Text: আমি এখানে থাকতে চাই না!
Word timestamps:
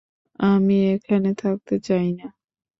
আমি 0.39 0.77
এখানে 0.93 1.29
থাকতে 1.35 1.75
চাই 1.87 2.07
না! 2.19 2.27